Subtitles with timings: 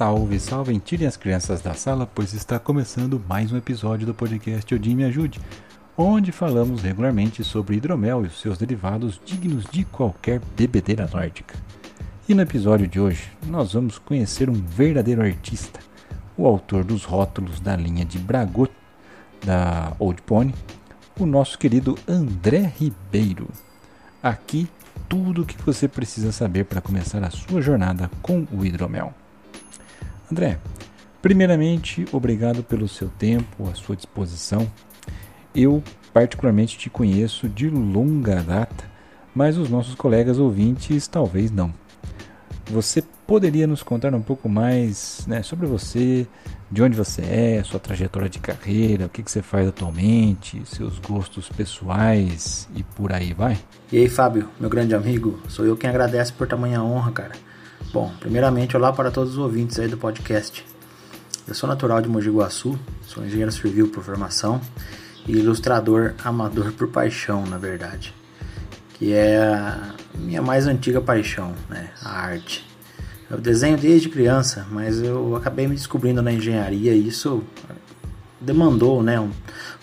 [0.00, 4.74] Salve, salve, tirem as crianças da sala, pois está começando mais um episódio do podcast
[4.74, 5.38] Odin Me Ajude,
[5.94, 11.54] onde falamos regularmente sobre hidromel e os seus derivados dignos de qualquer bebedeira nórdica.
[12.26, 15.80] E no episódio de hoje, nós vamos conhecer um verdadeiro artista,
[16.34, 18.72] o autor dos rótulos da linha de Bragot
[19.44, 20.54] da Old Pony,
[21.18, 23.50] o nosso querido André Ribeiro.
[24.22, 24.66] Aqui
[25.10, 29.12] tudo o que você precisa saber para começar a sua jornada com o hidromel.
[30.30, 30.58] André,
[31.20, 34.70] primeiramente, obrigado pelo seu tempo, a sua disposição.
[35.52, 38.84] Eu, particularmente, te conheço de longa data,
[39.34, 41.74] mas os nossos colegas ouvintes talvez não.
[42.70, 46.28] Você poderia nos contar um pouco mais né, sobre você,
[46.70, 51.00] de onde você é, sua trajetória de carreira, o que, que você faz atualmente, seus
[51.00, 53.58] gostos pessoais e por aí vai?
[53.90, 57.49] E aí, Fábio, meu grande amigo, sou eu quem agradece por tamanha honra, cara.
[57.92, 60.64] Bom, primeiramente, olá para todos os ouvintes aí do podcast.
[61.48, 64.60] Eu sou natural de Mogi Guaçu, sou engenheiro civil por formação
[65.26, 68.14] e ilustrador amador por paixão, na verdade,
[68.94, 72.64] que é a minha mais antiga paixão, né, a arte.
[73.28, 77.42] Eu desenho desde criança, mas eu acabei me descobrindo na engenharia e isso
[78.40, 79.32] demandou, né, um,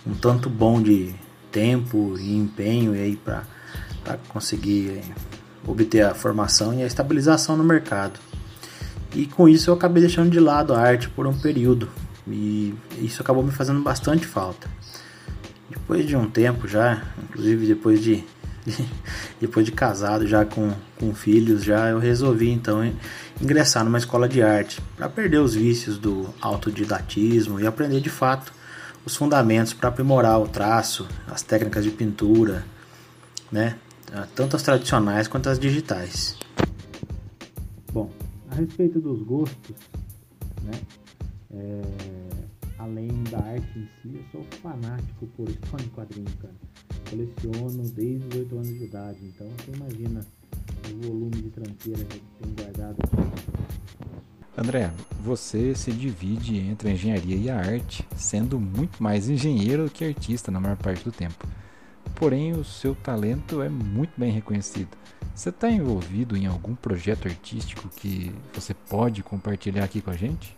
[0.06, 1.14] um tanto bom de
[1.52, 3.44] tempo e empenho aí para
[4.30, 5.04] conseguir
[5.68, 8.20] obter a formação e a estabilização no mercado.
[9.14, 11.90] E com isso eu acabei deixando de lado a arte por um período
[12.28, 14.70] e isso acabou me fazendo bastante falta.
[15.70, 18.24] Depois de um tempo já, inclusive depois de,
[18.66, 18.90] de
[19.40, 22.94] depois de casado já com, com filhos já, eu resolvi então
[23.42, 28.54] ingressar numa escola de arte para perder os vícios do autodidatismo e aprender de fato
[29.06, 32.66] os fundamentos para aprimorar o traço, as técnicas de pintura,
[33.50, 33.78] né?
[34.14, 36.38] Ah, tanto as tradicionais quanto as digitais.
[37.92, 38.10] Bom,
[38.50, 39.76] a respeito dos gostos,
[40.64, 40.80] né?
[41.52, 41.82] É,
[42.80, 46.54] além da arte em si, eu sou fanático por história em quadrinhos, cara.
[47.10, 50.26] Coleciono desde os 8 anos de idade, então você imagina
[50.92, 53.28] o volume de tranqueira que tenho guardado aqui.
[54.58, 54.92] André,
[55.24, 60.50] você se divide entre a engenharia e a arte, sendo muito mais engenheiro que artista
[60.50, 61.46] na maior parte do tempo
[62.18, 64.90] porém o seu talento é muito bem reconhecido.
[65.34, 70.58] Você está envolvido em algum projeto artístico que você pode compartilhar aqui com a gente?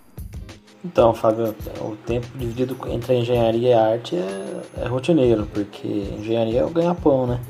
[0.84, 5.88] Então, Fábio, o tempo dividido entre a engenharia e a arte é, é rotineiro, porque
[5.88, 7.42] engenharia é o ganha-pão, né?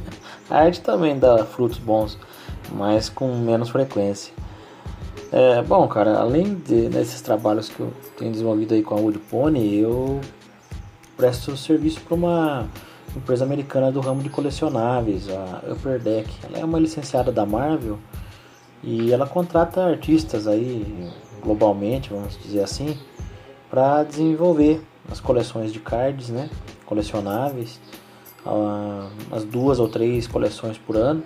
[0.50, 2.18] a arte também dá frutos bons,
[2.70, 4.34] mas com menos frequência.
[5.32, 9.18] É, bom, cara, além de, desses trabalhos que eu tenho desenvolvido aí com a Wood
[9.18, 10.20] Pony, eu
[11.16, 12.68] presto serviço para uma
[13.16, 16.28] empresa americana do ramo de colecionáveis, a Upper Deck.
[16.44, 17.98] Ela é uma licenciada da Marvel
[18.82, 21.10] e ela contrata artistas aí
[21.42, 22.98] globalmente, vamos dizer assim,
[23.70, 26.48] para desenvolver as coleções de cards, né,
[26.86, 27.80] colecionáveis,
[29.30, 31.22] as duas ou três coleções por ano.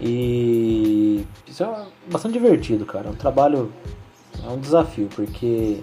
[0.00, 3.08] E isso é bastante divertido, cara.
[3.08, 3.72] É um trabalho,
[4.42, 5.80] é um desafio, porque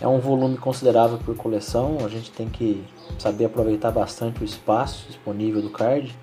[0.00, 2.84] é um volume considerável por coleção, a gente tem que
[3.18, 6.14] saber aproveitar bastante o espaço disponível do card,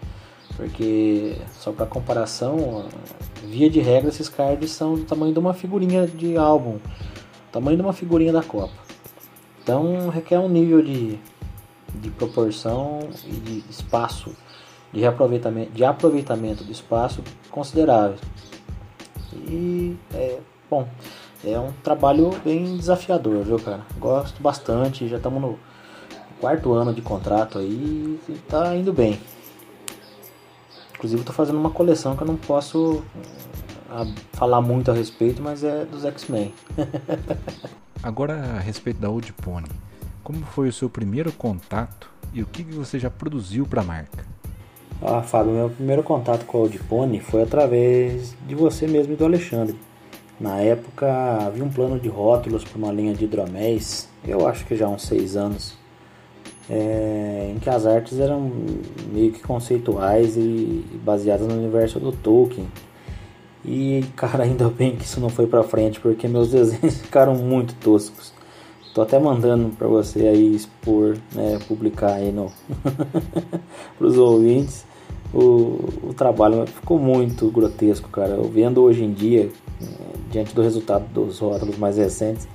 [0.56, 2.86] porque só para comparação,
[3.44, 6.78] via de regra esses cards são do tamanho de uma figurinha de álbum,
[7.52, 8.74] tamanho de uma figurinha da Copa.
[9.64, 11.18] Então requer um nível de,
[11.96, 14.36] de proporção e de espaço,
[14.92, 18.18] de reaproveitamento, de aproveitamento do espaço considerável.
[19.48, 20.88] E é bom.
[21.46, 23.82] É um trabalho bem desafiador, viu, cara?
[24.00, 25.60] Gosto bastante, já estamos no
[26.40, 29.20] quarto ano de contrato aí e tá indo bem.
[30.96, 33.04] Inclusive estou fazendo uma coleção que eu não posso
[33.90, 36.54] ah, falar muito a respeito, mas é dos X-Men.
[38.02, 39.68] Agora a respeito da Old Pony,
[40.24, 44.26] como foi o seu primeiro contato e o que você já produziu para a marca?
[45.02, 49.16] Ah, Fábio, meu primeiro contato com a Old Pony foi através de você mesmo e
[49.18, 49.78] do Alexandre.
[50.40, 51.08] Na época
[51.46, 54.90] havia um plano de rótulos para uma linha de hidroméis, eu acho que já há
[54.90, 55.78] uns seis anos,
[56.70, 58.52] é, em que as artes eram
[59.12, 62.68] meio que conceituais e baseadas no universo do Tolkien.
[63.64, 67.76] E cara, ainda bem que isso não foi para frente, porque meus desenhos ficaram muito
[67.76, 68.34] toscos.
[68.94, 72.52] Tô até mandando para você aí expor, né, publicar aí no
[74.00, 74.86] os ouvintes.
[75.34, 78.34] O, o trabalho ficou muito grotesco, cara.
[78.34, 79.50] Eu vendo hoje em dia,
[80.30, 82.48] diante do resultado dos rótulos mais recentes,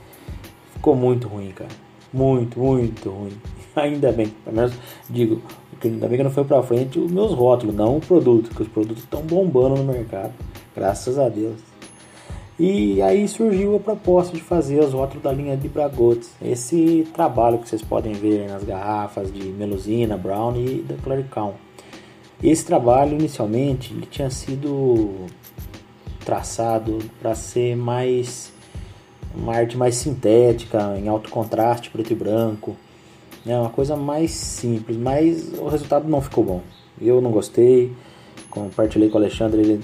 [0.74, 1.70] ficou muito ruim, cara.
[2.12, 3.32] Muito, muito ruim.
[3.74, 4.72] Ainda bem, pelo menos
[5.08, 5.40] digo,
[5.84, 8.68] ainda bem que não foi pra frente os meus rótulos, não o produto, que os
[8.68, 10.32] produtos estão bombando no mercado.
[10.74, 11.60] Graças a Deus.
[12.58, 16.34] E aí surgiu a proposta de fazer os rótulos da linha de Bragotes.
[16.42, 21.54] Esse trabalho que vocês podem ver nas garrafas de Melusina, Brown e da Claricão.
[22.42, 25.26] Esse trabalho inicialmente ele tinha sido
[26.24, 28.52] traçado para ser mais
[29.34, 32.76] uma arte mais sintética, em alto contraste, preto e branco,
[33.44, 33.58] né?
[33.58, 36.60] uma coisa mais simples, mas o resultado não ficou bom.
[37.00, 37.92] Eu não gostei,
[38.50, 39.80] compartilhei com o Alexandre, ele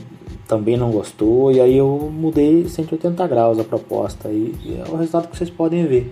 [0.47, 4.97] também não gostou, e aí eu mudei 180 graus a proposta, e, e é o
[4.97, 6.11] resultado que vocês podem ver.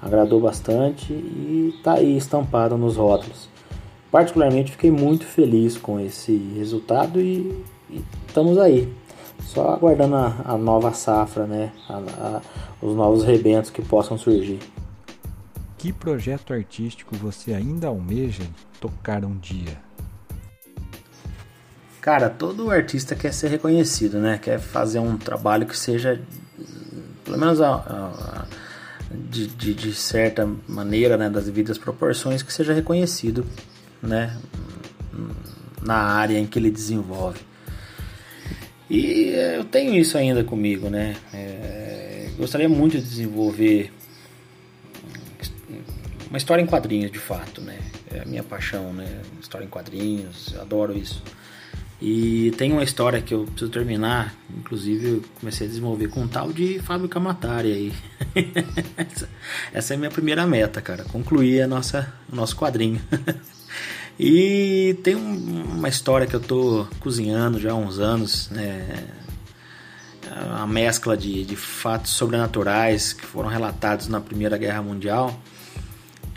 [0.00, 3.55] Agradou bastante e tá aí estampado nos rótulos.
[4.16, 8.90] Particularmente fiquei muito feliz com esse resultado e, e estamos aí.
[9.42, 11.70] Só aguardando a, a nova safra, né?
[11.86, 12.40] A, a,
[12.80, 14.58] os novos rebentos que possam surgir.
[15.76, 18.42] Que projeto artístico você ainda almeja
[18.80, 19.78] tocar um dia?
[22.00, 24.38] Cara, todo artista quer ser reconhecido, né?
[24.38, 26.22] Quer fazer um trabalho que seja,
[27.22, 28.46] pelo menos a, a,
[29.10, 33.44] de, de, de, certa maneira, né, das devidas proporções, que seja reconhecido,
[34.02, 34.36] né,
[35.82, 37.40] na área em que ele desenvolve.
[38.88, 41.16] E eu tenho isso ainda comigo, né?
[41.34, 43.92] É, gostaria muito de desenvolver
[46.28, 47.78] uma história em quadrinhos, de fato, né?
[48.12, 49.22] É a minha paixão, né?
[49.40, 51.22] História em quadrinhos, adoro isso.
[52.00, 56.28] E tem uma história que eu preciso terminar, inclusive eu comecei a desenvolver com um
[56.28, 57.92] tal de Fábio Camatari aí.
[59.72, 63.00] essa, é a minha primeira meta, cara, concluir a nossa, o nosso quadrinho.
[64.18, 69.08] e tem um, uma história que eu tô cozinhando já há uns anos, né?
[70.58, 75.40] A mescla de, de fatos sobrenaturais que foram relatados na Primeira Guerra Mundial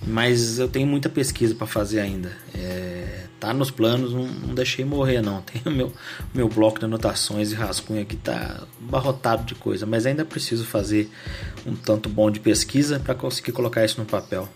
[0.06, 2.32] mas eu tenho muita pesquisa para fazer ainda.
[2.54, 5.42] É, tá nos planos, não, não, deixei morrer não.
[5.44, 5.94] Tem o meu,
[6.34, 11.10] meu bloco de anotações e rascunho aqui tá barrotado de coisa, mas ainda preciso fazer
[11.66, 14.48] um tanto bom de pesquisa para conseguir colocar isso no papel.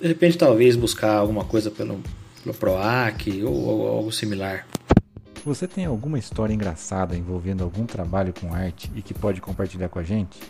[0.00, 2.00] De repente talvez buscar alguma coisa pelo,
[2.42, 4.66] pelo PROAC ou, ou algo similar.
[5.44, 9.98] Você tem alguma história engraçada envolvendo algum trabalho com arte e que pode compartilhar com
[9.98, 10.40] a gente?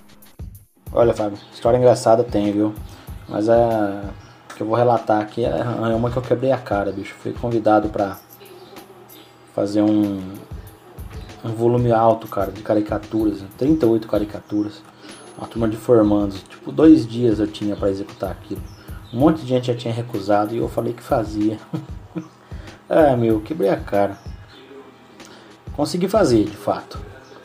[0.92, 2.72] Olha, Fábio, história engraçada tem, viu?
[3.28, 4.12] Mas a
[4.54, 7.14] que eu vou relatar aqui é, é uma que eu quebrei a cara, bicho.
[7.14, 8.18] Fui convidado para
[9.54, 10.32] fazer um,
[11.44, 14.82] um volume alto, cara, de caricaturas, 38 caricaturas.
[15.36, 16.42] Uma turma de formandos.
[16.48, 18.62] Tipo, dois dias eu tinha para executar aquilo.
[19.14, 21.56] Um monte de gente já tinha recusado e eu falei que fazia.
[22.90, 24.18] é, meu, quebrei a cara.
[25.76, 26.98] Consegui fazer, de fato.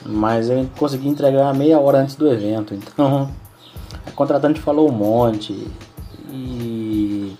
[0.04, 2.74] Mas eu consegui entregar meia hora antes do evento.
[2.74, 3.30] Então,
[4.04, 5.68] a contratante falou um monte.
[6.32, 7.38] E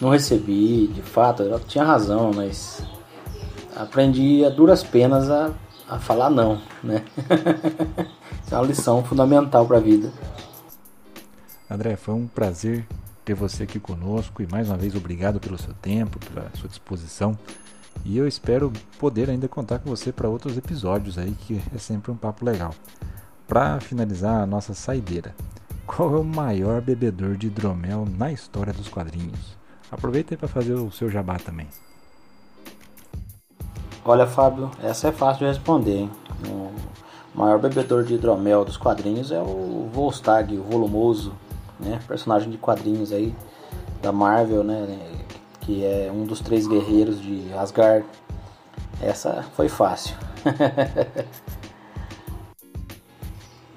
[0.00, 2.82] não recebi, de fato, ela tinha razão, mas
[3.76, 5.52] aprendi a duras penas a,
[5.88, 7.04] a falar não, né?
[8.50, 10.12] É uma lição fundamental para a vida.
[11.70, 12.86] André, foi um prazer
[13.24, 17.38] ter você aqui conosco e mais uma vez obrigado pelo seu tempo, pela sua disposição.
[18.04, 22.10] E eu espero poder ainda contar com você para outros episódios aí, que é sempre
[22.10, 22.74] um papo legal.
[23.46, 25.34] Para finalizar a nossa saideira,
[25.86, 29.56] qual é o maior bebedor de hidromel na história dos quadrinhos?
[29.90, 31.68] Aproveita para fazer o seu jabá também.
[34.04, 35.96] Olha, Fábio, essa é fácil de responder.
[35.98, 36.10] Hein?
[36.48, 36.72] O
[37.38, 41.32] maior bebedor de hidromel dos quadrinhos é o Volstagg, o volumoso,
[41.84, 41.98] né?
[42.06, 43.34] personagem de quadrinhos aí
[44.00, 44.98] da Marvel, né?
[45.60, 48.04] que é um dos três guerreiros de Asgard.
[49.00, 50.16] Essa foi fácil.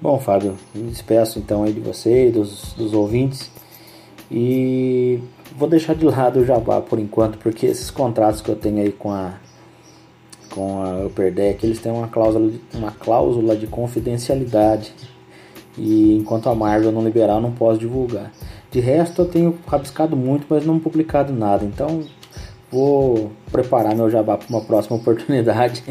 [0.00, 3.50] Bom, Fábio, me despeço então aí de você e dos, dos ouvintes.
[4.30, 5.20] E
[5.56, 8.92] vou deixar de lado o Jabá por enquanto, porque esses contratos que eu tenho aí
[8.92, 9.34] com a
[10.50, 14.94] com a Upper Deck, eles têm uma cláusula uma cláusula de confidencialidade.
[15.76, 18.32] E enquanto a Marvel não liberar, eu não posso divulgar.
[18.70, 21.64] De resto, eu tenho rabiscado muito, mas não publicado nada.
[21.64, 22.02] Então,
[22.70, 25.84] vou preparar meu jabá para uma próxima oportunidade.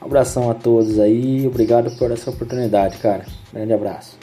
[0.00, 3.24] abração a todos aí, obrigado por essa oportunidade, cara.
[3.52, 4.18] Grande abraço.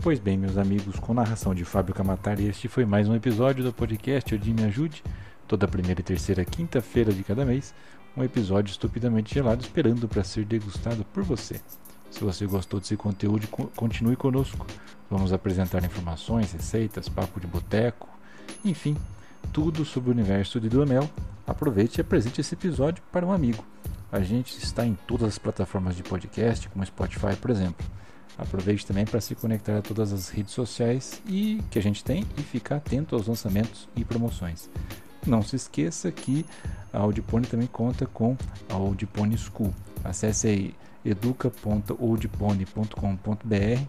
[0.00, 3.72] Pois bem, meus amigos, com narração de Fábio Camatari, este foi mais um episódio do
[3.72, 5.02] podcast Odin Me Ajude.
[5.46, 7.74] Toda primeira e terceira quinta-feira de cada mês,
[8.16, 11.60] um episódio estupidamente gelado esperando para ser degustado por você.
[12.10, 14.66] Se você gostou desse conteúdo, continue conosco.
[15.10, 18.08] Vamos apresentar informações, receitas, papo de boteco,
[18.64, 18.96] enfim,
[19.52, 21.08] tudo sobre o universo de Duamel.
[21.46, 23.64] Aproveite e apresente esse episódio para um amigo.
[24.10, 27.86] A gente está em todas as plataformas de podcast, como Spotify, por exemplo.
[28.38, 32.24] Aproveite também para se conectar a todas as redes sociais e que a gente tem
[32.36, 34.70] e ficar atento aos lançamentos e promoções.
[35.26, 36.46] Não se esqueça que
[36.92, 38.36] a Audipone também conta com
[38.68, 39.74] a Audipone School.
[40.04, 43.82] Acesse aí educa.oldpone.com.br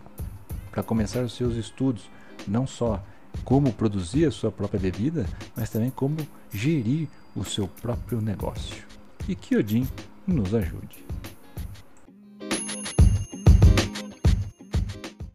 [0.72, 2.10] para começar os seus estudos,
[2.48, 3.02] não só
[3.44, 6.18] como produzir a sua própria bebida, mas também como
[6.52, 8.86] gerir o seu próprio negócio.
[9.28, 9.88] E que Odin
[10.26, 11.09] nos ajude.